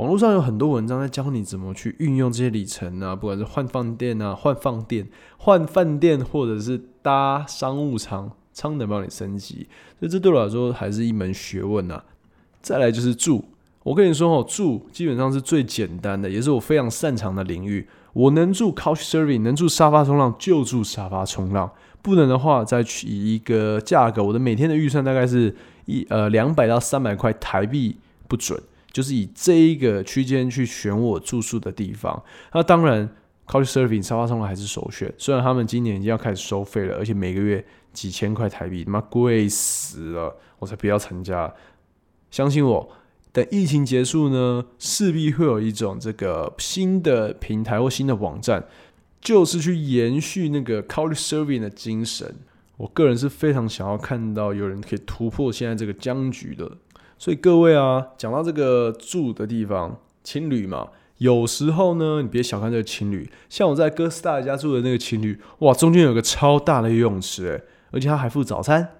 [0.00, 9.66] 网络上有很多文章在教你怎么去运用这些里程啊，不管是换饭店啊、换放电、换饭店，或者是搭商务舱，舱能帮你升级。
[9.98, 12.02] 所以这对我来说还是一门学问呐。
[12.62, 13.44] 再来就是住，
[13.82, 17.86] 我跟你说哦，住基本上是最简单的，也是我非常擅长的领域。
[18.14, 21.70] 我能住 Couch Surfing，能住沙发冲浪就住沙发冲浪。
[22.00, 24.24] 不能的话，再取一个价格。
[24.24, 28.58] 我的每天的预算大概是一呃两百到三百块台币不准，
[28.92, 32.22] 就是以这一个区间去选我住宿的地方。
[32.52, 33.08] 那当然
[33.46, 35.12] ，Couch Serving 沙发冲浪还是首选。
[35.16, 41.52] 虽然他们今年已经要开始收费了，而且每个月几千块台币，他妈贵死了，我才不要参加。
[42.30, 42.90] 相信我，
[43.32, 48.66] 等疫情结束呢，势必会有一种这个新的平台或新的网站。
[49.20, 52.36] 就是去延续那个 Couch Serving 的精神，
[52.78, 56.78] 我个人是非常想要看到有人可以突破现在这个僵局的。
[57.20, 63.30] 所以各位啊，讲到这个住的地方，情侣嘛，有时候呢，你别小看这个情侣。
[63.50, 68.92] 像我在哥斯达黎加住的那个情侣，哇，中间有个超大的游泳池，诶，而且他还付早餐，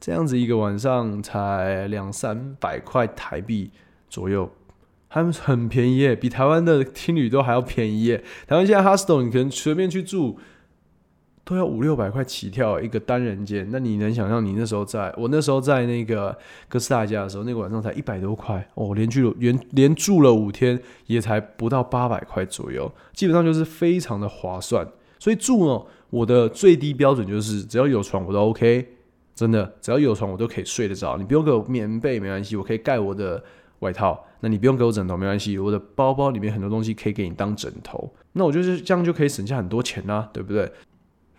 [0.00, 3.70] 这样子一个晚上才两三百块台币
[4.08, 4.50] 左右。
[5.10, 8.24] 他们很便宜耶，比台湾的青旅都还要便宜耶。
[8.46, 10.38] 台湾现在 hostel 你可能随便去住
[11.48, 16.36] 都要五六百块起跳一个单人间，那你能想象你那时候在我那时候在那个
[16.68, 24.86] 哥斯达家的时候，那个晚上才一百多块哦，连住连连住了五天也才不到八百块左右，基本上就是非常的划算。
[25.18, 28.86] 所以住呢，我的最低标准就是只要有床我都 OK，
[29.34, 33.42] 真的只要有床我都可以睡得着，你不用给我棉被没关系，我可以盖我的。
[33.80, 40.68] 外套，那你不用给我枕头没关系，我的包包里面很多东西可以给你当枕头，那我就是这样就可以省下很多钱啦，对不对？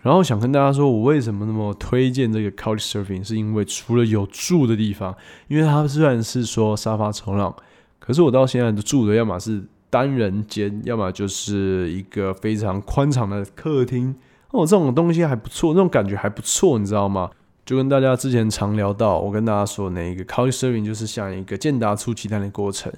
[0.01, 5.13] 然后想跟大家说，我为什么那么推荐这个 Couch Surfing，是因为除了有住的地方，
[5.47, 7.53] 因为它虽然是说沙发冲浪，
[7.99, 14.15] 可是我到现在的住的要么是单人间，要么就是一个非常宽敞的客厅，
[14.51, 17.29] 哦，这种东西还不错，那种感觉还不错，你知道吗？
[17.65, 22.91] 就跟大家之前常聊到，我跟大家说，那一个 Couch Surfing 就是像一个健达出奇蛋的过程，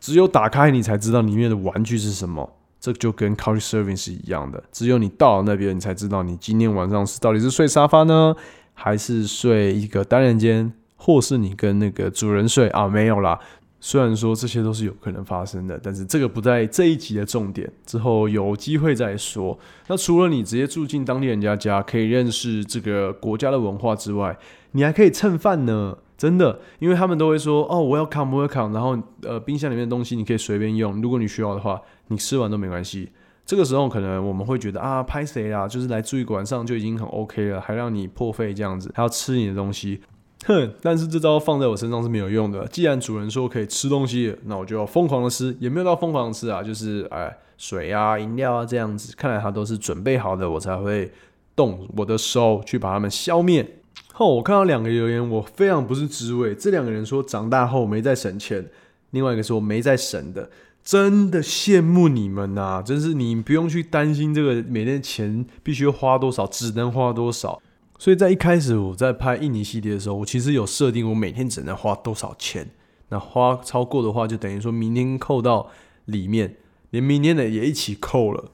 [0.00, 2.57] 只有打开你才知道里面的玩具是什么。
[2.80, 8.34] 这就跟 Couch Surfing 是一样的，只有你到了那边，你才知道你今天晚上是到底是睡沙发呢，
[8.74, 12.86] 还是睡一个单人间，或是你跟那个主人睡啊？
[12.88, 13.38] 没有啦。
[13.80, 19.56] 虽然说这些都是有可能发生的，但是这个不在这一集的重点，之后有机会再说。
[19.86, 24.36] 那除了你直接住进当地人家家，可以认识这个国家的文化之外，
[24.72, 33.08] 你还可以蹭饭呢，真的，因为他们都会说哦，我要 come，我要 come，然后呃，冰箱里面的东西你可以随便用，如果你需要的话，你吃完都没关系。
[33.46, 40.02] 这个时候可能我们会觉得啊，拍谁啊，就是来住一个晚上就已经很 OK 了，还让你破费这样子，还要吃你的东西。
[40.44, 42.66] 哼，但是这招放在我身上是没有用的。
[42.66, 49.14] 既然主人说可以吃东西，那我就要疯狂的吃，也没有到疯狂的吃啊，就是哎，水啊、饮料啊这样子。
[49.16, 51.10] 看来他都是准备好的，我才会
[51.54, 53.77] 动我的手去把它们消灭。
[54.18, 56.52] 后我看到两个留言，我非常不是滋味。
[56.52, 58.68] 这两个人说长大后没在省钱，
[59.10, 60.50] 另外一个说没在省的，
[60.82, 62.82] 真的羡慕你们呐！
[62.84, 67.62] 真是你不用去担心这个每天钱必须花多少，只能花多少。
[67.96, 72.68] 所以在一开始我在拍印尼系列的时候，我其实有设定我每天只能花多少钱。
[73.10, 75.70] 那花超过的话，就等于说明天扣到
[76.06, 76.56] 里面，
[76.90, 78.50] 连明天的也一起扣了。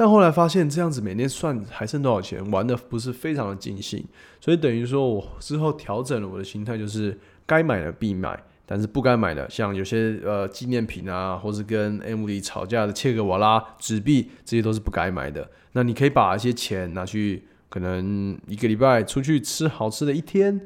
[0.00, 4.02] 但后来发现这样子每天算还剩多少钱，玩的不是非常的尽兴。
[4.40, 15.50] 所以等于说我之后调整了我的心态，就是该买的必买，但是不该买的，像有些呃纪念品啊，或是跟 M 里吵架的切格瓦拉纸币，这些都是不该买的。
[15.72, 17.44] 那你可以把一些钱拿去。
[17.68, 20.60] 可能一个礼拜出去吃好吃的一天，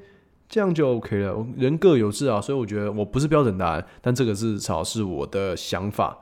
[0.49, 1.47] 这样就 OK 了。
[1.59, 6.21] 人各有志啊，所以我觉得我不是标准答案，但这个至少是我的想法。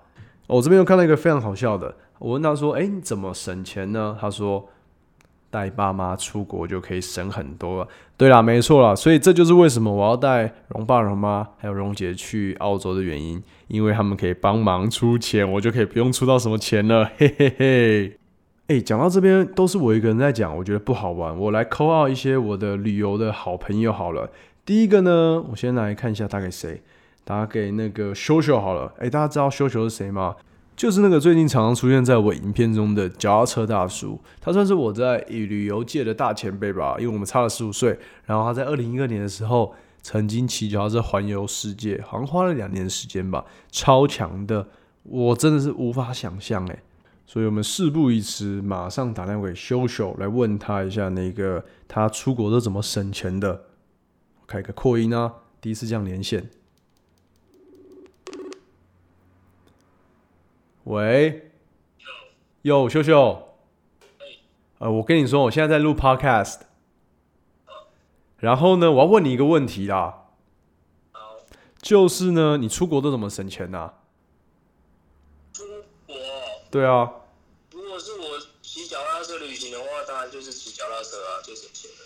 [0.49, 4.69] 我这边又看到一个非常好笑的，我问他说：“哎，你怎么省钱呢？”他说
[5.51, 18.19] ：“带爸妈出国就可以省很多了。”对啦，没错啦，所以这就是为什么我要带荣爸、荣妈还有荣姐去澳洲的原因，因为他们可以帮忙出钱，我就可以不用出到什么钱了，嘿嘿嘿。
[18.69, 21.37] 哎，讲到这边都是我一个人在讲，我觉得不好玩。
[21.37, 24.31] 我来扣 t 一些我的旅游的好朋友好了。
[24.65, 26.81] 第一个呢，我先来看一下打给谁，
[27.25, 28.95] 打给那个修修好了。
[29.01, 30.37] 哎，大家知道修修是谁吗？
[30.83, 37.97] 就是那个最近常常出现在我影片中的脚踏车大叔，他算是我在旅游界的大前辈吧，因为我们差了十五岁。
[38.25, 44.67] 然后他在二零一二年的时候，曾经骑脚踏车环游世界，好像花了两年时间吧，超强的，
[45.05, 46.83] 我真的是无法想象哎。
[47.27, 53.67] 所以我们事不宜迟，马上打电话给修修来问他一下，那个他出国都怎么省钱的。
[54.49, 56.51] 开个扩音啊，第一次这样连线。
[60.85, 61.53] 喂，
[62.63, 63.57] 哟，秀秀，
[64.79, 66.63] 呃，我跟你说，我现在在录 podcast，
[68.39, 70.25] 然后呢，我要问你一个问题啦，
[71.81, 73.93] 就是呢，你出国都怎么省钱呢？
[75.53, 75.63] 出
[76.05, 76.17] 国？
[76.69, 77.13] 对啊。
[77.71, 78.27] 如果是我
[78.61, 81.99] 骑脚踏车旅行的话，当然就是骑脚踏车啊，最省钱的。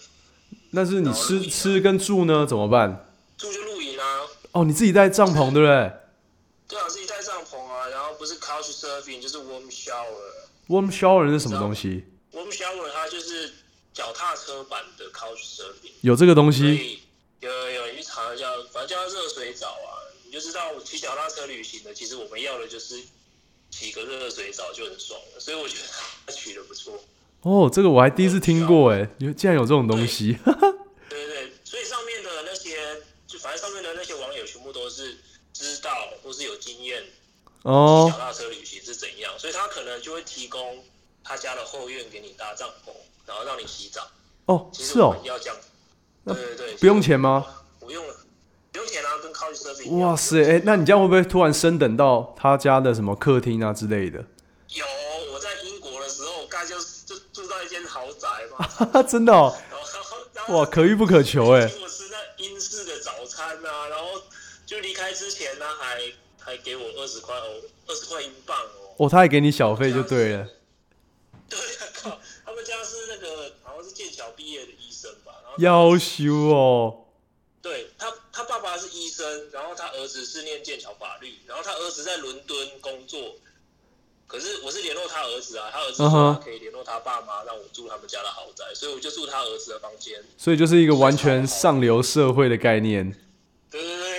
[0.74, 3.06] 但是你吃吃跟住呢，怎么办？
[3.38, 4.04] 住就露营啊。
[4.52, 5.92] 哦，你自己带帐篷对不对？
[6.68, 10.32] 对啊，自己带帐篷啊，然后不是 couch surfing 就是 warm shower。
[10.68, 13.52] warm shower 是什么东西？warm shower 它就是
[13.94, 15.92] 脚踏车版的 couch surfing。
[16.02, 17.00] 有这个东西？
[17.40, 23.00] 有有去查一下，反正叫热水澡啊，你就知道骑脚踏车旅行的，其实我们要的就是
[23.70, 25.40] 洗个热水澡就很爽了。
[25.40, 25.84] 所以我觉得
[26.26, 26.98] 它取的不错。
[27.42, 30.36] 哦，这个我还第一次听过哎，竟然有这种东西。
[31.08, 32.76] 对对对，所以上面的那些，
[33.26, 35.16] 就反正上面的那些网友全部都是。
[35.58, 35.90] 知道
[36.22, 37.02] 或是有经验，
[37.66, 40.84] 哦，脚踏车旅行是怎样，所以他可能就会提供
[41.24, 42.92] 他家的后院给你搭帐篷，
[43.26, 44.06] 然后让你洗澡。
[44.44, 45.56] 哦，是哦，要这样。
[46.24, 47.44] 对对对，不用钱吗？
[47.80, 48.14] 不用了，
[48.70, 54.24] 不用钱啊，跟 couch surfing 哇塞，哎，那你这样会不会突然升等到他家的什么客厅啊之类的？
[54.68, 54.86] 有，
[55.32, 59.02] 我在英国的时候，我刚就就住到一间豪宅嘛。
[59.02, 59.52] 真的哦。
[60.50, 61.62] 哇，可遇不可求哎。
[61.62, 64.22] 我吃那英式的早餐啊，然后。
[64.66, 66.00] 就离开之前呢，还
[66.46, 68.94] 还给我二十块哦，二十块英镑哦。
[68.98, 70.46] 哦，他还给你小费就对了。
[71.50, 72.18] 对啊，靠！
[72.44, 75.32] 他们家是那个好像是剑桥毕业的医生吧？
[75.58, 77.02] 要修哦。
[77.60, 83.34] 对他，他爸爸是医生，然后他儿子是念剑桥法律，然后他儿子在伦敦工作。
[84.28, 90.22] 可是我是联络他儿子啊，他儿子说可以联络他爸妈，让我住他们家的豪宅，所以我就住他儿子的房间。
[90.38, 93.25] 所以就是一个完全上流社会的概念。
[93.70, 94.16] 对对对。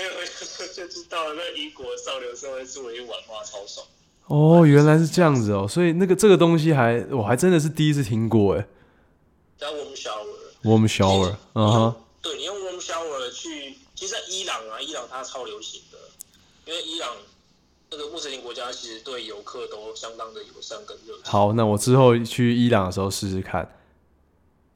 [0.73, 3.85] 就知道那英国少流社会住了一晚，哇，超爽！
[4.27, 8.67] 哦，原来是这样子哦，所以那个这个东西还我还真的是第一次听过哎。
[9.57, 10.63] 叫 warm shower。
[10.63, 11.95] warm shower，嗯哼。
[12.21, 15.97] 对，你用 warm shower 去，其实在伊朗啊，伊朗它超流行的，
[16.65, 17.15] 因为伊朗
[17.89, 21.23] 那个穆斯林国家其实对游客都相当的友善跟热情。
[21.23, 23.67] 好，那我之后去伊朗的时候试试看。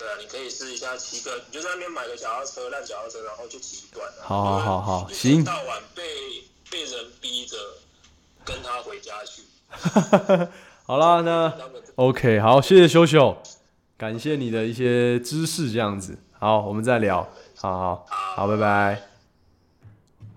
[0.02, 4.04] 对啊，你可以试一下骑个，你就在那边买个脚踏车，烂脚踏车，然后就骑一段。
[4.24, 5.44] 好好好好，行。
[5.44, 6.02] 到晚被
[6.72, 7.56] 被人逼着
[8.44, 9.44] 跟他回家去。
[10.88, 11.54] 好啦，那
[11.98, 13.38] OK，好，谢谢修修，
[13.96, 16.18] 感谢你的一些知识，这样子。
[16.40, 17.30] 好，我们再聊。
[17.58, 19.04] 好好好，拜拜。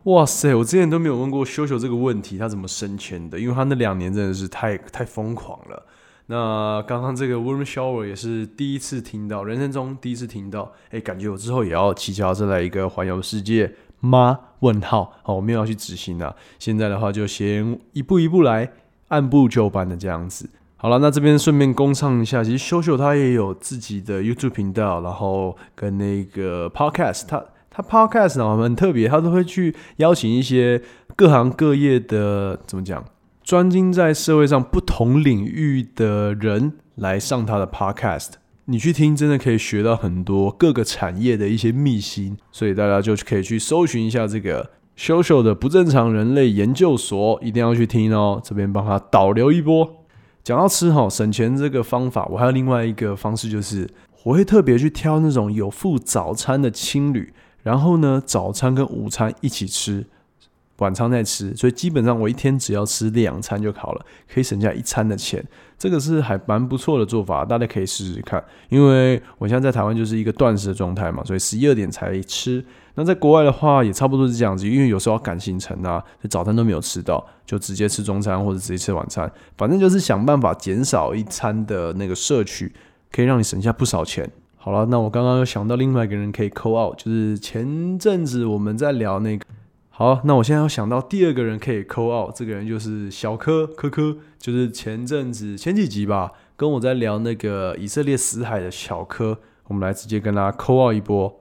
[0.02, 3.40] 哇塞，我之前都没有问过修修这个问题，他怎么升迁的？
[3.40, 5.86] 因为他那两年真的是太太疯狂了。
[6.26, 14.38] 那刚刚这个 warm shower 也是第一次听到，人生中第一次听到，哎，感觉我之后也要骑脚踏车来一个环游世界吗？
[14.60, 16.34] 问号，好，我没有要去执行啊。
[16.58, 18.72] 现在的话就先一步一步来，
[19.08, 20.48] 按部就班的这样子。
[20.76, 30.82] 好了，那这边顺便公唱一下，其实秀秀他也有自己的 YouTube 频道，然后跟那个 Podcast，他他 Podcast 呢很特别，他都会去邀请一些
[31.16, 33.04] 各行各业的怎么讲？
[33.44, 38.30] 专精在社会上不同领域的人来上他的 podcast，
[38.64, 48.40] 你去听真的可以学到很多各个产业的一些秘辛，所以大家就可以去搜寻一下这个 social 的不正常人类研究所，一定要去听哦。
[48.42, 49.94] 这边帮他导流一波。
[50.42, 53.86] 讲到吃哈省钱这个方法，我还有另外一个方式，就是
[54.22, 60.06] 我会特别去挑那种有附早餐的青旅，然后呢早餐跟午餐一起吃。
[60.78, 65.44] 晚餐再吃，所以基本上我一天只要吃两餐就好了，可以省下一餐的钱。
[65.78, 68.42] 这个是还蛮不错的做法，大家可以试试看。
[68.68, 72.64] 因为我现在在台湾就是一个断食的状态嘛，所以十一二点才吃。
[72.94, 82.72] 那在国外的话也差不多是这样子，因为有时候要赶行程啊，早餐都没有吃到，就直接吃中餐或者直接吃晚餐，反正就是想办法减少一餐的那个摄取，
[83.12, 84.30] 可以让你省下不少钱。
[84.56, 89.44] 好了，那我刚刚又想到另外一个人可以扣 out，就是前阵子我们在聊那个。
[89.96, 99.38] 好，那我现在要想到第二个人可以 call out 这个人就是小柯，柯柯就是前阵子，前几集吧，跟我在聊那个以色列死海的小柯，
[99.68, 101.40] 我们来直接跟他 call out 一波。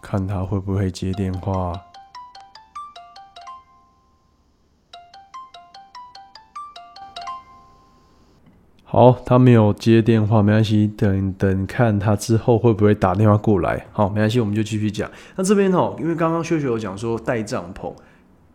[0.00, 1.72] 看他会不会接电话。
[8.94, 13.84] 好，他没有接电话，没关系，等等看他之后会不会打电话过来。
[13.90, 15.10] 好，没关系，我们就继续讲。
[15.34, 17.92] 那这边哦，因为刚刚秀秀有讲说带帐篷，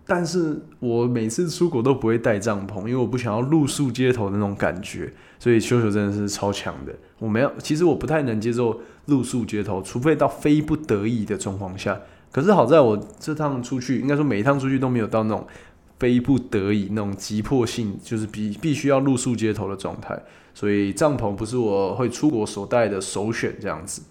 [0.08, 5.12] 但是我每次出国都不会带帐篷，因为我不想要露宿街头的那种感觉。
[5.40, 6.94] 所以秀秀真的是超强的。
[7.18, 12.00] 我没有，其实我不太能接受露宿街头，除非到非不得已的状况下。
[12.32, 15.46] 可是好在我这趟出去，应该说每一趟出去都没有到那种。
[16.00, 20.18] 非不得已那种急迫性，就是必必须要露宿街头的状态，
[20.54, 24.02] 所以帐篷不是我会出国所带的首选这样子。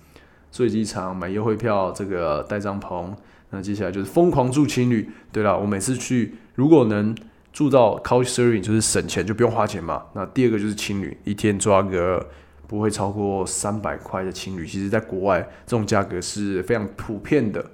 [0.66, 3.10] 以机场买优惠票，这个带帐篷。
[3.50, 5.08] 那接下来就是疯狂住青旅。
[5.32, 7.16] 对了，我每次去如果能
[7.52, 10.02] 住到 Couch Surfing，就是省钱就不用花钱嘛。
[10.14, 12.28] 那第二个就是青旅，一天抓个
[12.66, 17.64] 不会超过三百块的青旅，其实在国外这种价格是非常普遍的。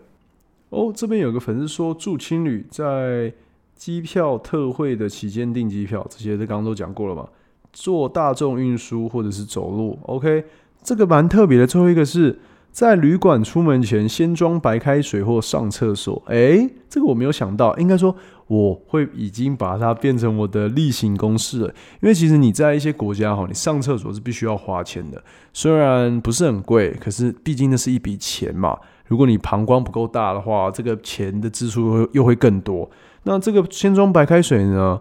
[0.68, 3.32] 哦，这边有个粉丝说住青旅在。
[3.74, 7.26] 机票特惠的期间订机票，这些都刚刚都讲过了嘛？
[7.72, 10.44] 坐大众运输或者是走路，OK，
[10.82, 11.66] 这个蛮特别的。
[11.66, 12.38] 最后一个是
[12.70, 16.22] 在旅馆出门前先装白开水或上厕所。
[16.26, 18.14] 诶，这个我没有想到，应该说
[18.46, 21.68] 我会已经把它变成我的例行公事了。
[22.00, 25.20] 因为其实你在一些国家哈，你上厕所是必须要花钱的，
[25.52, 28.78] 虽然不是很贵，可是毕竟那是一笔钱嘛。
[29.08, 32.88] 如果你膀胱不够大的话，这个钱的支出又会更多。
[33.24, 35.00] 那这个先装白开水呢？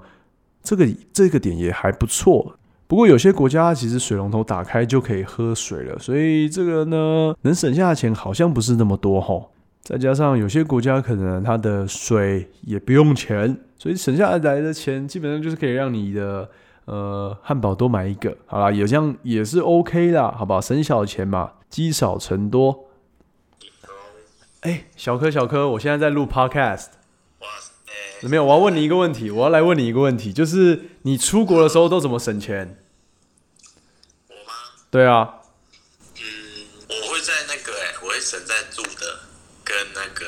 [0.63, 2.55] 这个这个点也还不错。
[2.87, 9.49] 不过有些国家其实水龙头打开就可以喝水了，所以这个呢能省下的钱好像不是那么多哈。
[9.81, 16.49] 再加上有些国家可能它的水也不用钱，所以省下来的钱基本上就是可以让你的
[16.85, 18.37] 呃汉堡多买一个。
[18.45, 20.61] 好啦，也这样也是 OK 啦，好不好？
[20.61, 22.85] 省小钱嘛，积少成多。
[24.61, 26.85] 哎，小柯小柯，我现在在录 Podcast。
[28.23, 29.29] 没有，我要问你一个问题。
[29.29, 32.81] 我要来问你一个问题，就是你出国的时候都怎么省钱？
[34.29, 34.53] 我吗？
[34.89, 35.35] 对啊。
[36.15, 36.23] 嗯，
[36.87, 39.19] 我会在那个，哎，我会省在住的
[39.63, 40.25] 跟那个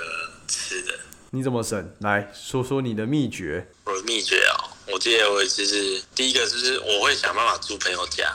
[0.48, 0.94] 吃的。
[1.32, 1.94] 你怎么省？
[2.00, 3.68] 来说说你的秘诀。
[3.86, 8.30] 我的秘诀哦，我记得我其实第一个就是我会想办法住朋友家。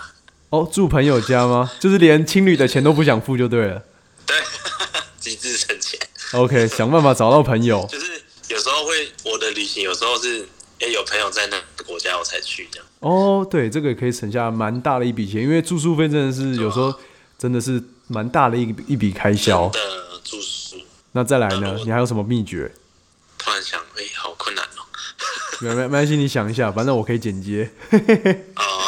[0.49, 1.71] 哦，住朋友家吗？
[1.79, 3.83] 就是连青旅的钱都不想付就对了。
[4.25, 4.37] 对，
[5.21, 6.01] 极致省钱。
[6.33, 7.87] OK，想办法找到朋友。
[7.91, 8.23] 就是。
[8.51, 10.49] 有时候会，我的旅行有时候是，
[10.81, 12.87] 哎，有朋友在那个国家我才去这样。
[13.01, 16.93] 哦，对，这个可以省下蛮大的一笔钱，因为住宿费真的是有时候
[17.39, 19.69] 真的是蛮大的一一笔开销。
[19.69, 19.81] 的
[20.25, 20.77] 住宿。
[21.13, 21.77] 那再来呢？
[21.85, 22.73] 你还有什么秘诀？
[23.39, 24.85] 突然想，哎，好困难哦。
[25.63, 27.71] 没没没关系，你想一下，反正我可以剪接。
[28.57, 28.63] 哦。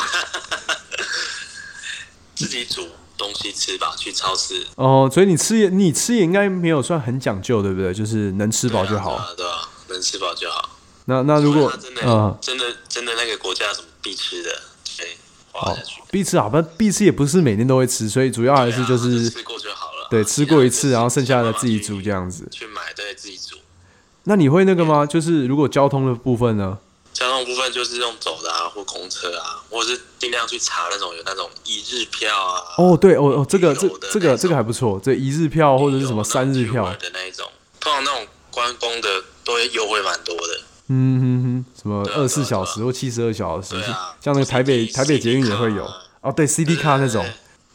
[2.35, 4.67] 自己煮东西吃吧，去超市。
[4.75, 7.95] 哦，所以你吃也你吃也应该没有算很讲究，对不对？
[7.95, 9.33] 就是能吃饱就好。
[9.37, 10.71] 对啊，能吃饱就好。
[11.05, 11.73] 那那如果
[12.03, 14.51] 嗯，真的真的那个国家什么必吃的，
[14.97, 15.17] 对，
[15.51, 16.01] 花下去。
[16.11, 20.09] 必吃啊，不必吃也不是每天都会吃，所以主要还是就是吃过就好了。
[20.11, 22.47] 对，吃过一次，然后剩下的自己煮这样子。
[22.51, 23.57] 去买对，自己煮。
[24.25, 25.05] 那你会那个吗？
[25.05, 26.79] 就是如果交通的部分呢？
[27.13, 32.63] 交通部分就是用走的啊，或公车啊，或者是尽量去查那种有那种一日票啊。
[32.79, 37.47] 哦，对，哦哦，这个这这个这个还不错，这一日票或者是什么三日票的那一种，
[37.81, 40.61] 通常那种观光的都会优惠蛮多的。
[40.89, 43.81] 嗯哼哼，什么二十四小时或七十二小时，
[44.21, 45.89] 像那个台北台北捷运也会有。
[46.21, 47.25] 哦，对，CD 卡那种，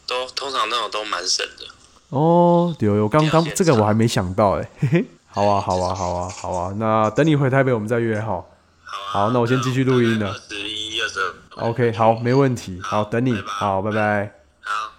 [0.05, 1.65] 都通常那种都蛮省的。
[2.09, 8.47] 哦，有有，刚刚这个我还没想到哎，嘿嘿，好啊好啊好啊好啊，那等你回台北我们再约好。
[8.85, 10.33] 好，那我先继续录音了。
[10.47, 11.69] 十一、二十二。
[11.69, 12.79] OK，好，没问题。
[12.81, 13.33] 好，等你。
[13.45, 13.97] 好，拜拜。
[14.61, 14.96] 好，拜拜。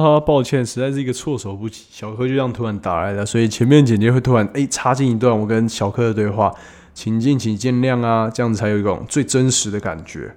[0.00, 1.84] 哈哈，抱歉，实在是一个措手不及。
[1.90, 6.52] 小柯就这样突然打来的，所以前面简介会突然哎插进一段我跟小柯的对话，
[6.92, 10.34] 请敬请见谅啊，这样子才有一种最真实的感觉。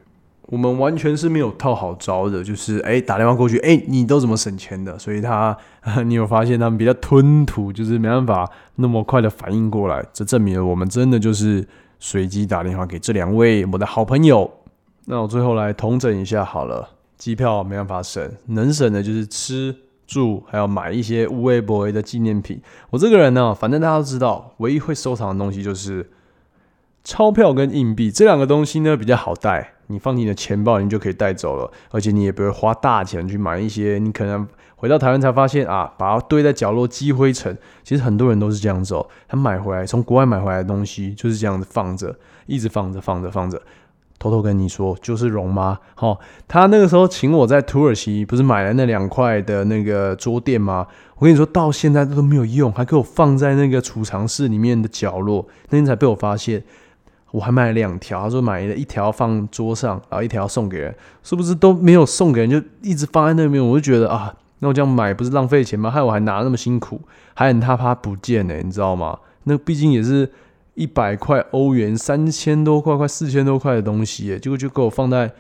[0.49, 4.97] 我们完全是没有套好招的，就是哎打电话过去，哎你都怎么省钱的？
[4.99, 5.58] 所以他，
[6.05, 10.05] 你有发现他们比较吞吐，就是没办法那么快的反应过来。
[10.14, 11.68] 这证明了我们真的就是
[11.99, 14.49] 随机打电话给这两位我的好朋友。
[15.05, 22.61] 那我最后来统整一下好了，机票没办法省，能省的就是吃住，还要买一些无微博的纪念品。
[22.91, 26.09] 我这个人呢，反正大家都知道，唯一会收藏的东西就是
[27.03, 29.74] 钞票跟硬币这两个东西呢，比较好带。
[29.89, 34.45] 你放你的钱包，你就可以带走了，而且你也不会花大钱去买一些你可能
[34.76, 37.57] 回到台湾才发现啊，把它堆在角落积灰尘。
[37.86, 42.13] 其实很多人都是这样子哦，他买回来从国外买回来的东西就是这样子放着，
[42.47, 43.61] 一直放着放着放着，
[44.20, 45.78] 偷偷跟你说，就是容妈。
[45.95, 50.88] 好，他那个时候请我在土耳其，不是买了那两块的那个桌垫吗？
[51.18, 55.47] 我跟你说到现在都没有用，还给我放在那个储藏室里面的角落。
[55.70, 56.63] 那天才被我发现，
[57.32, 58.24] 我还买了两条。
[58.24, 63.63] 他说买了一条放桌上，然后一条送给人，是不是都没有送给人，就一直放在那边？
[63.63, 65.91] 我就觉得啊，那我这样买不是浪费钱吗？
[65.91, 67.01] 害我还拿那么辛苦，
[67.34, 69.20] 还很怕怕不见呢，你知道吗？
[69.43, 70.32] 那毕竟也是。
[70.78, 75.34] 一百块欧元，三千多块，快四千多块的东西，耶，结果就给我放在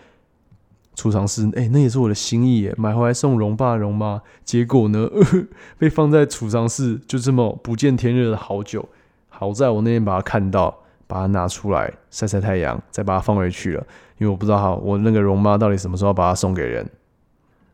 [0.95, 5.07] 储藏室，哎，那也是我的心意，耶，买回来送荣爸荣妈，结果呢，
[5.77, 8.89] 被放在储藏室，就这么不见天日了好久。
[9.29, 10.75] 好在我那天把它看到，
[11.05, 13.85] 把它拿出来晒晒太阳，再把它放回去了，
[14.17, 16.89] 因为我不知道哈，我那个荣妈到底什么时候把它送给人，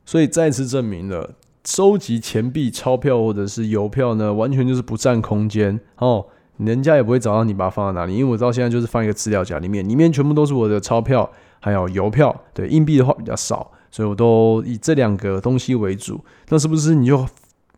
[0.03, 1.31] 所以再次证明了，
[1.63, 6.25] 收集钱币、钞票或者是邮票呢，完全就是不占空间哦。
[6.57, 11.29] 人家也不会找到你把它放在哪里，因为我知道现在就是放一个资料夹里面，里面全部都是我的钞票，
[11.59, 12.43] 还有邮票。
[12.53, 16.23] 对，硬币的话比较少，所以我都以这两个东西为主。
[16.49, 17.27] 那是不是你就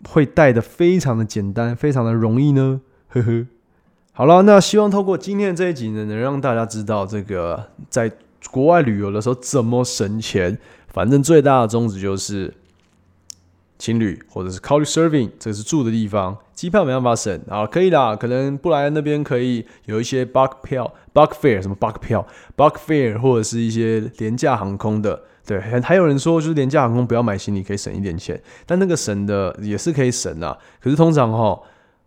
[0.09, 2.81] 会带的非常的简单，非常的容易呢？
[3.09, 3.47] 呵呵。
[4.13, 8.11] 好了，那希望透过今天的这一集呢，能让大家知道这个在
[8.51, 10.57] 国外旅游的时候怎么省钱。
[10.87, 12.53] 反正最大的宗旨就是。
[13.77, 22.25] 情侣或者是 couch surfing，这是住的地方，机票没办法省啊，可以啦，可能布莱恩那边可以有一些 bug 票，bug fare 什么 bug 票
[22.55, 31.59] ，bug fare 或者是一些廉价航空的，对，还有人说就是廉价航空不要买行李可以省一点钱，但那个省的也是可以省啊，可是通常哈，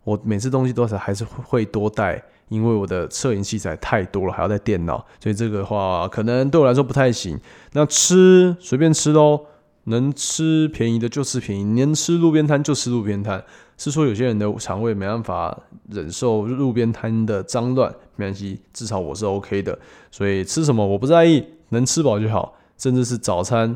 [0.03, 7.39] 我每次东西都是还是会多带，因为我的摄影器材太多了，还要带电脑，所以这个话可能对我来说不太行。
[7.73, 9.45] 那吃随便吃喽。
[9.85, 13.43] 能吃便宜的就吃便宜，能吃路边摊就吃路边摊。
[13.79, 15.57] 是说有些人的肠胃没办法
[15.89, 19.79] 忍受路边摊的脏乱，没关系，至少我是 OK 的。
[20.11, 22.53] 所以吃什么我不在意，能吃饱就好。
[22.77, 23.75] 甚至是早餐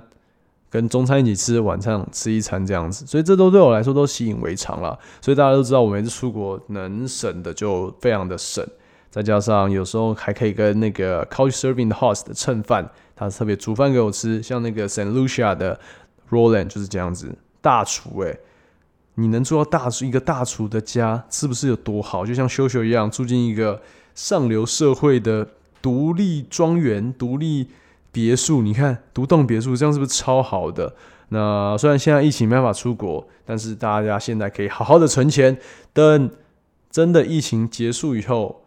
[0.70, 3.06] 跟中餐一起吃，晚上吃一餐这样子。
[3.08, 5.00] 所以这都对我来说都习以为常了。
[5.22, 8.64] 所以大家都知道，我每次出国能省的就非常的省。
[9.10, 15.80] 再加上有时候还可以跟那个 Couch Serving 的 Host 的蹭饭，他特别煮饭给我吃，像那个 Saint Lucia 的。
[16.30, 17.32] Roland 就是这样子，
[17.62, 18.36] 大厨哎，
[19.16, 22.26] 你能住到大厨一个大厨的家，是不是有多好？
[22.26, 23.82] 就像修修一样，住进一个
[24.16, 25.48] 上流社会的
[25.82, 27.68] 独立庄园、独立
[28.12, 30.96] 别墅，你看独栋别墅，这样是不是超好的？
[31.30, 35.58] 那虽然现在疫情没办法出国，但是大家现在可以好好的存钱，
[35.94, 36.32] 等
[36.90, 38.64] 真的疫情结束以后，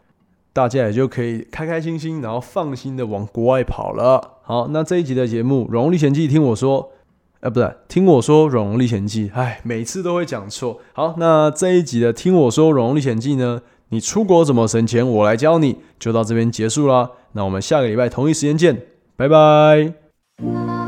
[0.52, 4.38] 大家也就可以开开心心，然后放心的往国外跑了。
[4.42, 6.92] 好，那这一集的节目《荣历险记》，听我说。
[7.40, 10.80] 呃，不对，听我说《软龙历险记》，哎，每次都会讲错。
[10.92, 13.60] 好，那这一集的听我说《软龙历险记》呢，
[13.90, 17.10] 你出国怎么省钱，我来教你，就到这边结束啦。
[17.32, 20.85] 那我们下个礼拜同一时间见，拜拜。